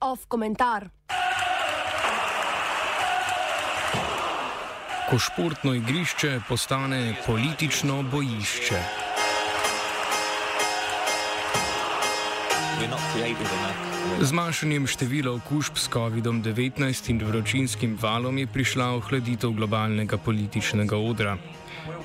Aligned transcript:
Off 0.00 0.26
komentar. 0.28 0.88
Ko 5.10 5.18
športno 5.18 5.74
igrišče 5.74 6.40
postane 6.48 7.14
politično 7.26 8.02
bojišče. 8.02 8.82
We're 12.78 12.90
not 12.90 13.00
creative 13.12 13.40
enough. 13.40 13.95
Z 14.20 14.32
manjšanjem 14.32 14.86
števila 14.86 15.32
okužb 15.36 15.76
s 15.76 15.90
COVID-19 15.92 17.10
in 17.10 17.20
vročinskim 17.22 17.98
valom 18.00 18.38
je 18.38 18.46
prišla 18.46 18.86
ohladitev 18.96 19.52
globalnega 19.52 20.18
političnega 20.18 20.96
odra. 20.96 21.36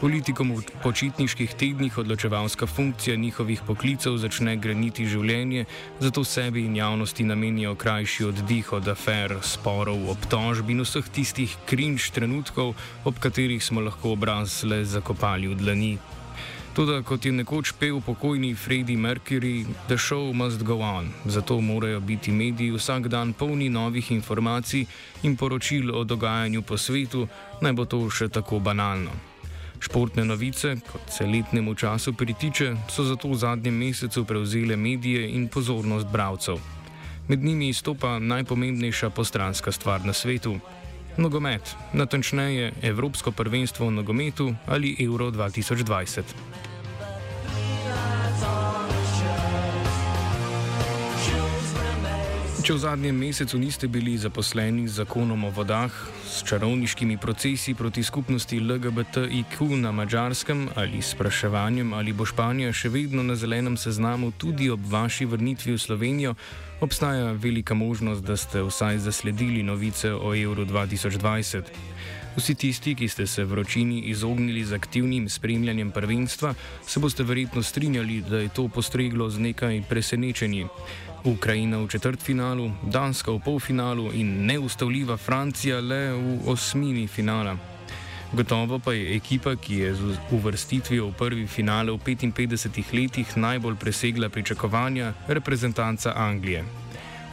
Politikom 0.01 0.51
v 0.54 0.61
počitniških 0.83 1.54
tednih 1.57 1.97
odločevalska 1.97 2.65
funkcija 2.65 3.15
njihovih 3.15 3.61
poklicev 3.68 4.18
začne 4.18 4.55
greniti 4.57 5.05
življenje, 5.05 5.65
zato 6.00 6.24
sebi 6.24 6.65
in 6.65 6.75
javnosti 6.75 7.24
namenijo 7.24 7.75
krajši 7.75 8.29
oddih 8.29 8.74
od 8.74 8.88
afer, 8.93 9.38
sporov, 9.41 10.10
obtožb 10.13 10.69
in 10.69 10.86
vseh 10.86 11.10
tistih 11.10 11.57
krinč 11.65 12.11
trenutkov, 12.13 12.75
ob 13.05 13.21
katerih 13.21 13.63
smo 13.63 13.82
lahko 13.82 14.18
obraz 14.18 14.63
le 14.63 14.83
zakopali 14.86 15.49
v 15.54 15.61
dlani. 15.61 15.93
Tudi 16.71 17.04
kot 17.04 17.25
je 17.25 17.32
nekoč 17.36 17.74
pel 17.80 17.98
pokojni 18.00 18.56
Freddie 18.56 18.98
Mercury, 18.98 19.66
the 19.88 19.98
show 19.98 20.32
must 20.34 20.64
go 20.64 20.80
on, 20.80 21.10
zato 21.25 21.61
morajo 21.61 22.00
biti 22.00 22.32
mediji 22.32 22.71
vsak 22.71 23.07
dan 23.07 23.34
polni 23.34 23.70
novih 23.70 24.11
informacij 24.11 24.86
in 25.24 25.36
poročil 25.36 25.92
o 25.96 26.04
dogajanju 26.04 26.61
po 26.61 26.78
svetu, 26.78 27.28
naj 27.61 27.74
bo 27.74 27.86
to 27.86 28.00
še 28.10 28.30
tako 28.30 28.60
banalno. 28.60 29.11
Športne 29.84 30.24
novice, 30.25 30.78
kot 30.92 31.11
se 31.11 31.28
letnemu 31.28 31.75
času 31.75 32.13
pritiče, 32.13 32.75
so 32.88 33.03
zato 33.03 33.28
v 33.28 33.35
zadnjem 33.35 33.75
mesecu 33.75 34.23
prevzele 34.23 34.75
medije 34.75 35.28
in 35.28 35.50
pozornost 35.52 36.08
bralcev. 36.08 36.61
Med 37.28 37.44
njimi 37.44 37.67
izstopa 37.69 38.19
najpomembnejša 38.19 39.09
postranska 39.09 39.72
stvar 39.72 40.06
na 40.06 40.13
svetu. 40.13 40.59
Nogomet, 41.17 41.75
natančneje 41.93 42.71
Evropsko 42.81 43.31
prvenstvo 43.31 43.87
v 43.87 43.91
nogometu 43.91 44.55
ali 44.67 44.95
Euro 44.99 45.31
2020. 45.31 46.70
Če 52.61 52.75
v 52.77 52.81
zadnjem 52.83 53.17
mesecu 53.17 53.57
niste 53.57 53.87
bili 53.89 54.11
zaposleni 54.21 54.83
z 54.85 55.01
zakonom 55.01 55.47
o 55.47 55.49
vodah, 55.49 55.89
s 56.29 56.43
čarovniškimi 56.45 57.17
procesi 57.17 57.73
proti 57.73 58.03
skupnosti 58.05 58.59
LGBTIQ 58.61 59.81
na 59.81 59.89
mačarskem 59.89 60.69
ali 60.77 61.01
s 61.01 61.15
spraševanjem, 61.17 61.89
ali 61.97 62.13
bo 62.13 62.21
Španija 62.21 62.69
še 62.69 62.93
vedno 62.93 63.25
na 63.25 63.33
zelenem 63.33 63.79
seznamu 63.81 64.29
tudi 64.37 64.69
ob 64.69 64.85
vaši 64.85 65.25
vrnitvi 65.25 65.73
v 65.73 65.81
Slovenijo, 65.81 66.35
obstaja 66.85 67.33
velika 67.33 67.73
možnost, 67.73 68.21
da 68.21 68.37
ste 68.37 68.61
vsaj 68.61 69.01
zasledili 69.09 69.65
novice 69.65 70.13
o 70.13 70.29
Euro 70.37 70.61
2020. 70.61 71.73
Vsi 72.37 72.55
tisti, 72.55 72.93
ki 72.95 73.09
ste 73.09 73.25
se 73.27 73.43
vročini 73.43 74.05
izognili 74.13 74.61
z 74.63 74.77
aktivnim 74.77 75.25
spremljanjem 75.29 75.89
prvenstva, 75.91 76.53
se 76.87 76.99
boste 76.99 77.25
verjetno 77.25 77.63
strinjali, 77.63 78.21
da 78.21 78.45
je 78.45 78.53
to 78.53 78.69
postreglo 78.69 79.29
z 79.29 79.49
nekaj 79.49 79.81
presenečenji. 79.89 80.69
Ukrajina 81.23 81.77
v 81.77 81.88
četrtfinalu, 81.88 82.72
Danska 82.83 83.31
v 83.31 83.39
polfinalu 83.39 84.09
in 84.14 84.45
neustavljiva 84.45 85.17
Francija 85.17 85.80
le 85.80 86.13
v 86.13 86.50
osmini 86.50 87.08
finala. 87.08 87.58
Gotovo 88.33 88.80
pa 88.80 88.94
je 88.94 89.16
ekipa, 89.16 89.55
ki 89.55 89.75
je 89.75 89.95
z 89.95 90.17
uvrstitvijo 90.31 91.08
v 91.08 91.13
prvi 91.13 91.47
finale 91.47 91.91
v 91.91 91.97
55 91.97 92.94
letih 92.94 93.38
najbolj 93.38 93.75
presegla 93.75 94.30
pričakovanja, 94.30 95.13
reprezentanca 95.28 96.13
Anglije. 96.16 96.63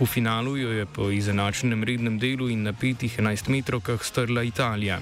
V 0.00 0.06
finalu 0.06 0.56
jo 0.56 0.70
je 0.70 0.86
po 0.86 1.10
izenačenem 1.10 1.84
rednem 1.84 2.18
delu 2.18 2.48
in 2.48 2.62
napetih 2.62 3.18
11 3.18 3.48
metrovkah 3.48 4.04
strla 4.04 4.42
Italija. 4.42 5.00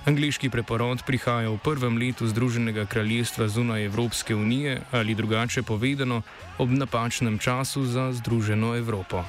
Angliški 0.00 0.48
preporod 0.48 1.02
prihaja 1.04 1.50
v 1.52 1.60
prvem 1.60 2.00
letu 2.00 2.24
Združenega 2.24 2.86
kraljestva 2.88 3.48
zunaj 3.48 3.84
Evropske 3.84 4.34
unije 4.34 4.80
ali 4.90 5.14
drugače 5.14 5.62
povedano 5.62 6.22
ob 6.58 6.70
napačnem 6.72 7.38
času 7.38 7.84
za 7.84 8.12
Združeno 8.12 8.76
Evropo. 8.76 9.24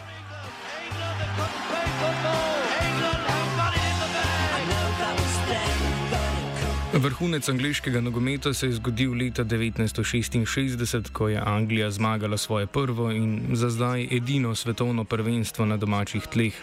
Vrhunec 6.93 7.49
angliškega 7.49 8.01
nogometa 8.01 8.53
se 8.53 8.67
je 8.67 8.73
zgodil 8.73 9.13
leta 9.13 9.43
1966, 9.43 11.11
ko 11.11 11.27
je 11.29 11.41
Anglija 11.45 11.91
zmagala 11.91 12.37
svoje 12.37 12.67
prvo 12.67 13.11
in 13.11 13.41
za 13.53 13.69
zdaj 13.69 14.07
edino 14.11 14.55
svetovno 14.55 15.03
prvenstvo 15.03 15.65
na 15.65 15.77
domačih 15.77 16.27
tleh. 16.27 16.53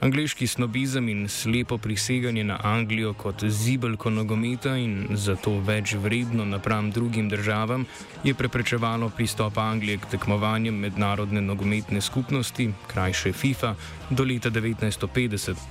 Angliški 0.00 0.46
snobizem 0.46 1.08
in 1.08 1.28
slepo 1.28 1.78
priseganje 1.78 2.44
na 2.44 2.58
Anglijo 2.62 3.14
kot 3.18 3.42
zibelko 3.44 4.10
nogometa 4.10 4.76
in 4.78 5.08
zato 5.18 5.56
več 5.66 5.94
vredno 5.98 6.44
napram 6.46 6.90
drugim 6.94 7.26
državam 7.28 7.86
je 8.24 8.34
preprečevalo 8.34 9.08
pristop 9.10 9.58
Anglije 9.58 9.98
k 9.98 10.12
tekmovanjem 10.12 10.78
mednarodne 10.78 11.42
nogometne 11.42 12.00
skupnosti, 12.00 12.68
krajše 12.86 13.32
FIFA, 13.32 13.74
do 14.10 14.24
leta 14.24 14.50
1950. 14.50 15.66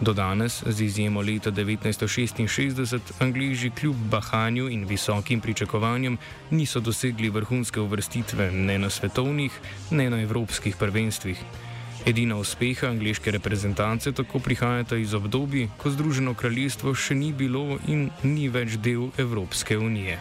Do 0.00 0.12
danes, 0.12 0.62
z 0.66 0.84
izjemo 0.84 1.22
leta 1.22 1.50
1966, 1.50 3.12
Angliži 3.18 3.70
kljub 3.70 3.96
bahanju 3.96 4.68
in 4.68 4.84
visokim 4.84 5.40
pričakovanjem 5.40 6.18
niso 6.50 6.80
dosegli 6.80 7.30
vrhunske 7.30 7.80
uvrstitve 7.80 8.52
ne 8.52 8.78
na 8.78 8.90
svetovnih, 8.90 9.60
ne 9.90 10.10
na 10.10 10.20
evropskih 10.20 10.76
prvenstvih. 10.76 11.44
Edina 12.06 12.36
uspeha 12.36 12.88
angliške 12.88 13.30
reprezentance 13.30 14.12
tako 14.12 14.38
prihajata 14.38 14.96
iz 14.96 15.14
obdobja, 15.14 15.68
ko 15.78 15.90
Združeno 15.90 16.34
kraljestvo 16.34 16.94
še 16.98 17.14
ni 17.14 17.30
bilo 17.32 17.78
in 17.86 18.08
ni 18.22 18.48
več 18.50 18.74
del 18.82 19.12
Evropske 19.22 19.78
unije. 19.78 20.18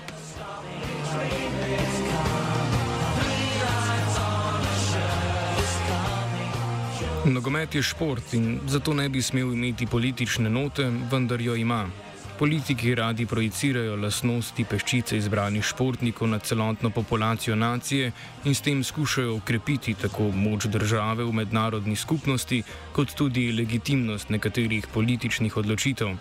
Nogomet 7.25 7.75
je 7.75 7.81
šport 7.81 8.33
in 8.33 8.59
zato 8.67 8.93
ne 8.93 9.09
bi 9.09 9.21
smel 9.21 9.53
imeti 9.53 9.85
politične 9.85 10.49
note, 10.49 10.85
vendar 11.11 11.41
jo 11.41 11.55
ima. 11.55 11.87
Politiki 12.41 12.95
radi 12.97 13.27
projicirajo 13.29 13.99
lasnosti 14.01 14.63
peščice 14.65 15.17
izbranih 15.21 15.61
športnikov 15.61 16.29
na 16.31 16.39
celotno 16.39 16.89
populacijo 16.89 17.55
nacije 17.55 18.07
in 18.49 18.55
s 18.57 18.65
tem 18.65 18.81
skušajo 18.83 19.35
ukrepiti 19.35 19.93
tako 19.93 20.31
moč 20.33 20.65
države 20.65 21.23
v 21.23 21.35
mednarodni 21.37 21.95
skupnosti, 21.95 22.63
kot 22.97 23.13
tudi 23.13 23.51
legitimnost 23.53 24.33
nekaterih 24.33 24.87
političnih 24.93 25.57
odločitev. 25.57 26.15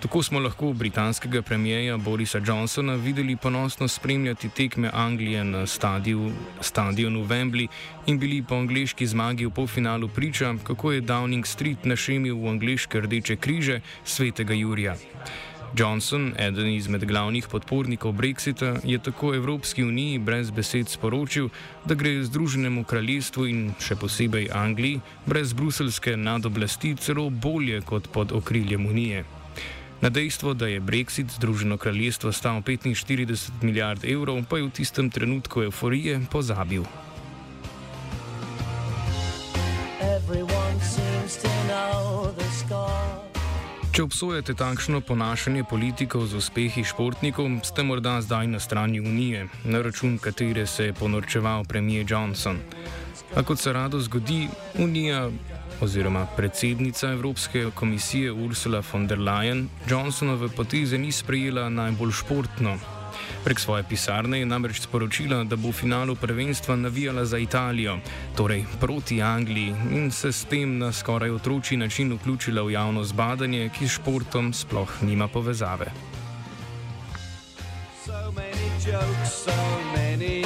Tako 0.00 0.22
smo 0.22 0.40
lahko 0.40 0.72
britanskega 0.72 1.42
premijeja 1.42 1.96
Borisa 1.96 2.40
Johnsona 2.46 2.94
videli 2.94 3.36
ponosno 3.36 3.88
spremljati 3.88 4.48
tekme 4.48 4.90
Anglije 4.92 5.44
na 5.44 5.66
stadiju, 5.66 6.32
stadionu 6.60 7.24
Wembley 7.24 7.66
in 8.06 8.18
bili 8.18 8.42
po 8.42 8.54
angliški 8.54 9.06
zmagi 9.06 9.46
v 9.46 9.50
polfinalu 9.50 10.08
priča, 10.08 10.54
kako 10.64 10.92
je 10.92 11.02
Downing 11.02 11.46
Street 11.46 11.84
našemil 11.84 12.36
v 12.36 12.48
angliške 12.48 13.00
rdeče 13.00 13.36
križe 13.36 13.80
svetega 14.04 14.54
Jurija. 14.54 14.96
Johnson, 15.76 16.32
eden 16.38 16.68
izmed 16.68 17.04
glavnih 17.04 17.48
podpornikov 17.48 18.12
Brexita, 18.12 18.76
je 18.84 18.98
tako 18.98 19.34
Evropski 19.34 19.84
uniji 19.84 20.18
brez 20.18 20.50
besed 20.50 20.88
sporočil, 20.88 21.48
da 21.84 21.94
gre 21.94 22.22
Združenemu 22.24 22.84
kraljestvu 22.84 23.46
in 23.46 23.72
še 23.80 23.96
posebej 23.96 24.48
Angliji 24.52 25.00
brez 25.26 25.52
bruselske 25.52 26.16
nadoblasti 26.16 26.94
celo 26.96 27.30
bolje 27.30 27.80
kot 27.80 28.08
pod 28.12 28.32
okriljem 28.32 28.86
unije. 28.86 29.24
Na 30.00 30.08
dejstvo, 30.10 30.54
da 30.54 30.66
je 30.66 30.80
Brexit 30.80 31.32
Združeno 31.32 31.76
kraljestvo 31.76 32.32
stal 32.32 32.60
45 32.60 33.50
milijard 33.62 34.04
evrov, 34.04 34.44
pa 34.48 34.58
je 34.58 34.62
v 34.62 34.70
tistem 34.70 35.10
trenutku 35.10 35.62
euforije 35.62 36.20
pozabil. 36.30 36.84
Če 43.96 44.02
obsojate 44.04 44.52
takšno 44.52 45.00
ponašanje 45.00 45.64
politikov 45.64 46.26
z 46.28 46.36
uspehi 46.36 46.84
športnikov, 46.84 47.48
ste 47.64 47.80
morda 47.80 48.20
zdaj 48.20 48.46
na 48.52 48.60
strani 48.60 49.00
Unije, 49.00 49.48
na 49.64 49.80
račun 49.80 50.18
katere 50.18 50.66
se 50.66 50.90
je 50.90 50.92
ponorčeval 50.92 51.64
premijer 51.64 52.04
Johnson. 52.04 52.60
A 53.34 53.42
kot 53.42 53.58
se 53.58 53.72
rado 53.72 54.00
zgodi, 54.00 54.48
Unija 54.78 55.30
oziroma 55.80 56.26
predsednica 56.36 57.10
Evropske 57.12 57.70
komisije 57.74 58.32
Ursula 58.32 58.82
von 58.92 59.06
der 59.06 59.18
Leyen 59.18 59.66
Johnsonove 59.88 60.48
poteze 60.48 60.98
ni 60.98 61.12
sprejela 61.12 61.68
najbolj 61.68 62.12
športno. 62.12 62.78
Prek 63.44 63.60
svoje 63.60 63.82
pisarne 63.82 64.38
je 64.38 64.46
namreč 64.46 64.80
sporočila, 64.80 65.44
da 65.44 65.56
bo 65.56 65.70
v 65.70 65.72
finalu 65.72 66.16
prvenstva 66.16 66.76
navijala 66.76 67.24
za 67.24 67.38
Italijo, 67.38 67.98
torej 68.36 68.64
proti 68.80 69.22
Angliji, 69.22 69.74
in 69.92 70.10
se 70.10 70.32
s 70.32 70.44
tem 70.44 70.78
na 70.78 70.92
skoraj 70.92 71.30
otroči 71.30 71.76
način 71.76 72.12
vključila 72.12 72.62
v 72.62 72.72
javno 72.72 73.04
zbadanje, 73.04 73.70
ki 73.78 73.88
s 73.88 74.00
športom 74.00 74.52
sploh 74.52 75.02
nima 75.02 75.28
povezave. 75.28 75.92
So 78.04 78.32
many 78.34 78.66
jokes, 78.82 79.44
so 79.44 79.52
many 79.94 80.44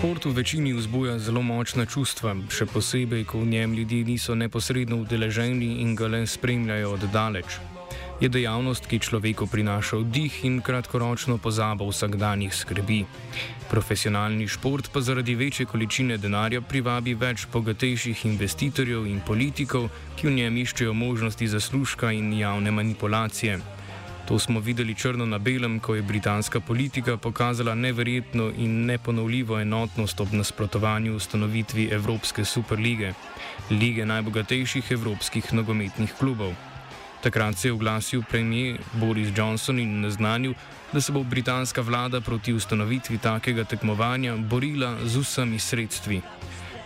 Šport 0.00 0.24
v 0.24 0.32
večini 0.32 0.72
vzbuja 0.72 1.18
zelo 1.20 1.42
močna 1.44 1.84
čustva, 1.84 2.32
še 2.48 2.64
posebej, 2.64 3.26
ko 3.28 3.42
v 3.42 3.50
njem 3.52 3.74
ljudje 3.76 4.04
niso 4.08 4.32
neposredno 4.32 4.96
udeleženi 4.96 5.82
in 5.84 5.92
ga 5.92 6.08
le 6.08 6.22
spremljajo 6.24 6.94
od 6.96 7.02
daleč. 7.12 7.58
Je 8.16 8.30
dejavnost, 8.32 8.88
ki 8.88 8.96
človeku 8.96 9.44
prinaša 9.44 10.00
vdih 10.00 10.38
in 10.48 10.62
kratkoročno 10.64 11.36
pozabo 11.36 11.84
vsakdanjih 11.90 12.48
skrbi. 12.48 13.04
Profesionalni 13.68 14.48
šport 14.48 14.88
pa 14.88 15.04
zaradi 15.04 15.34
večje 15.36 15.68
količine 15.68 16.16
denarja 16.16 16.64
privabi 16.64 17.12
več 17.12 17.44
bogatejših 17.52 18.24
investitorjev 18.24 19.04
in 19.04 19.20
politikov, 19.20 19.90
ki 20.16 20.32
v 20.32 20.34
njem 20.40 20.56
iščejo 20.64 20.96
možnosti 20.96 21.44
zaslužka 21.44 22.08
in 22.16 22.32
javne 22.40 22.72
manipulacije. 22.72 23.79
To 24.30 24.38
smo 24.38 24.60
videli 24.60 24.94
črno 24.94 25.26
na 25.26 25.38
belem, 25.38 25.80
ko 25.80 25.94
je 25.94 26.02
britanska 26.02 26.60
politika 26.60 27.16
pokazala 27.16 27.74
neverjetno 27.74 28.52
in 28.56 28.86
neponovljivo 28.86 29.58
enotnost 29.60 30.20
ob 30.20 30.32
nasprotovanju 30.32 31.16
ustanovitvi 31.16 31.88
Evropske 31.92 32.44
superlige, 32.44 33.12
lige 33.70 34.06
najbogatejših 34.06 34.90
evropskih 34.90 35.52
nogometnih 35.52 36.12
klubov. 36.18 36.54
Takrat 37.22 37.58
se 37.58 37.68
je 37.68 37.72
oglasil 37.72 38.22
premijer 38.30 38.78
Boris 38.92 39.28
Johnson 39.36 39.78
in 39.78 40.00
naznanil, 40.00 40.54
da 40.92 41.00
se 41.00 41.12
bo 41.12 41.22
britanska 41.22 41.80
vlada 41.80 42.20
proti 42.20 42.52
ustanovitvi 42.52 43.18
takega 43.18 43.64
tekmovanja 43.64 44.36
borila 44.36 44.96
z 45.04 45.16
vsemi 45.16 45.58
sredstvi. 45.58 46.20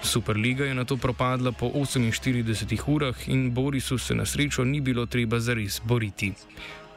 Superliga 0.03 0.65
je 0.65 0.75
na 0.75 0.85
to 0.85 0.97
propadla 0.97 1.53
po 1.53 1.67
48 1.67 2.81
urah 2.87 3.29
in 3.29 3.51
Borisu 3.55 3.99
se 3.99 4.15
na 4.15 4.25
srečo 4.25 4.65
ni 4.65 4.81
bilo 4.81 5.07
treba 5.07 5.41
zares 5.41 5.81
boriti. 5.85 6.33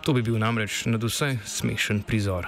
To 0.07 0.13
bi 0.15 0.21
bil 0.23 0.37
namreč 0.39 0.85
na 0.87 0.95
vse 0.95 1.33
smešen 1.43 1.97
prizor. 2.07 2.45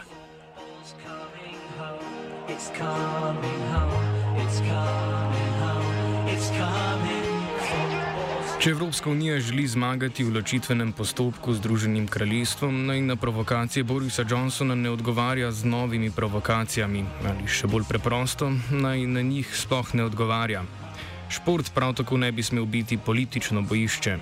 Če 8.59 8.69
Evropska 8.71 9.11
unija 9.11 9.41
želi 9.44 9.67
zmagati 9.67 10.23
v 10.23 10.38
ločitvenem 10.39 10.95
postopku 10.95 11.51
z 11.53 11.59
Združenim 11.59 12.07
kraljestvom, 12.07 12.85
naj 12.88 13.01
na 13.01 13.19
provokacije 13.19 13.83
Borisa 13.83 14.23
Johnsona 14.23 14.79
ne 14.79 14.95
odgovarja 14.95 15.51
z 15.51 15.67
novimi 15.67 16.12
provokacijami, 16.15 17.03
ali 17.27 17.44
še 17.44 17.67
bolj 17.67 17.89
preprosto, 17.91 18.53
naj 18.71 19.03
na 19.03 19.21
njih 19.21 19.51
sploh 19.51 19.94
ne 20.00 20.07
odgovarja. 20.07 20.63
Šport 21.27 21.75
prav 21.75 22.00
tako 22.00 22.23
ne 22.23 22.31
bi 22.31 22.44
smel 22.44 22.65
biti 22.65 22.97
politično 22.97 23.62
bojišče. 23.62 24.19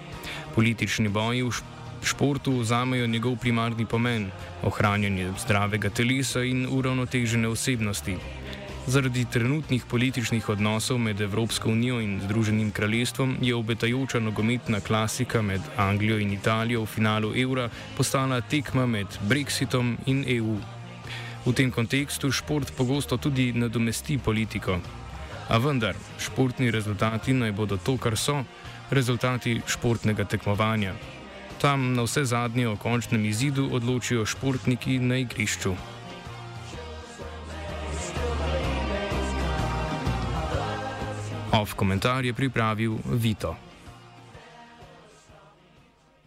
Politični 0.58 1.10
boji 1.14 1.46
v 1.46 1.52
športu 1.54 1.77
športu 2.04 2.60
vzamejo 2.60 3.08
njegov 3.08 3.36
primarni 3.36 3.86
pomen- 3.86 4.32
ohranjanje 4.70 5.32
zdravega 5.44 5.90
telesa 5.90 6.44
in 6.44 6.68
uravnotežene 6.70 7.48
osebnosti. 7.48 8.18
Zaradi 8.88 9.26
trenutnih 9.32 9.86
političnih 9.86 10.50
odnosov 10.50 10.98
med 10.98 11.22
Evropsko 11.22 11.70
unijo 11.70 12.00
in 12.02 12.22
Združenim 12.24 12.72
kraljestvom 12.72 13.38
je 13.42 13.56
obetajoča 13.56 14.20
nogometna 14.20 14.80
klasika 14.80 15.42
med 15.42 15.62
Anglijo 15.78 16.20
in 16.20 16.32
Italijo 16.34 16.82
v 16.82 16.86
finalu 16.86 17.34
evra 17.36 17.70
postala 17.98 18.42
tekma 18.42 18.86
med 18.86 19.08
Brexitom 19.30 19.98
in 20.06 20.24
EU. 20.28 20.58
V 21.46 21.54
tem 21.54 21.72
kontekstu 21.72 22.32
šport 22.32 22.72
pogosto 22.78 23.18
tudi 23.18 23.54
nadomesti 23.54 24.18
politiko. 24.18 24.80
A 25.50 25.58
vendar, 25.58 25.96
športni 26.20 26.72
rezultati 26.72 27.34
naj 27.34 27.52
bodo 27.52 27.78
to, 27.78 27.98
kar 27.98 28.18
so, 28.18 28.44
rezultati 28.90 29.62
športnega 29.68 30.24
tekmovanja. 30.24 30.94
Tam 31.58 31.94
na 31.94 32.04
vse 32.06 32.26
zadnje 32.26 32.68
o 32.70 32.76
končnem 32.76 33.26
izidu 33.26 33.70
odločijo 33.74 34.26
športniki 34.26 35.00
na 35.00 35.18
igrišču. 35.18 35.74
Ov 41.58 41.74
komentar 41.76 42.26
je 42.26 42.34
pripravil 42.34 42.98
Vito. 43.06 43.67